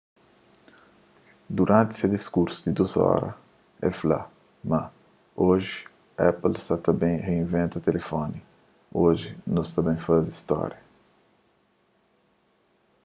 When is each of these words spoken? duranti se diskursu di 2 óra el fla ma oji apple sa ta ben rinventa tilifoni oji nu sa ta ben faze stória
duranti 1.57 1.95
se 1.97 2.07
diskursu 2.13 2.57
di 2.63 2.71
2 2.79 3.01
óra 3.15 3.29
el 3.85 3.93
fla 3.99 4.19
ma 4.69 4.81
oji 5.49 5.73
apple 6.29 6.55
sa 6.65 6.75
ta 6.83 6.91
ben 7.01 7.15
rinventa 7.27 7.77
tilifoni 7.87 8.39
oji 9.05 9.27
nu 9.53 9.61
sa 9.63 9.71
ta 9.75 9.81
ben 9.87 9.99
faze 10.05 10.31
stória 10.41 10.79